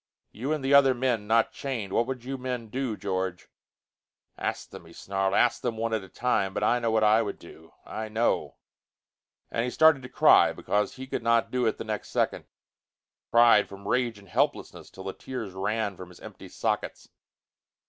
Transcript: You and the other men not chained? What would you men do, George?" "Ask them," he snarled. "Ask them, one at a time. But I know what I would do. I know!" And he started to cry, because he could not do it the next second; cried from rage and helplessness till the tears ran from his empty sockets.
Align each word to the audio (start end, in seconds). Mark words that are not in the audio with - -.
You 0.31 0.51
and 0.51 0.65
the 0.65 0.73
other 0.73 0.95
men 0.95 1.27
not 1.27 1.51
chained? 1.51 1.93
What 1.93 2.07
would 2.07 2.23
you 2.25 2.35
men 2.39 2.69
do, 2.69 2.97
George?" 2.97 3.47
"Ask 4.35 4.71
them," 4.71 4.85
he 4.87 4.93
snarled. 4.93 5.35
"Ask 5.35 5.61
them, 5.61 5.77
one 5.77 5.93
at 5.93 6.01
a 6.03 6.09
time. 6.09 6.55
But 6.55 6.63
I 6.63 6.79
know 6.79 6.89
what 6.89 7.03
I 7.03 7.21
would 7.21 7.37
do. 7.37 7.73
I 7.85 8.09
know!" 8.09 8.55
And 9.51 9.63
he 9.63 9.69
started 9.69 10.01
to 10.01 10.09
cry, 10.09 10.53
because 10.53 10.95
he 10.95 11.05
could 11.05 11.21
not 11.21 11.51
do 11.51 11.67
it 11.67 11.77
the 11.77 11.83
next 11.83 12.09
second; 12.09 12.45
cried 13.29 13.69
from 13.69 13.87
rage 13.87 14.17
and 14.17 14.27
helplessness 14.27 14.89
till 14.89 15.03
the 15.03 15.13
tears 15.13 15.53
ran 15.53 15.95
from 15.95 16.09
his 16.09 16.19
empty 16.19 16.49
sockets. 16.49 17.07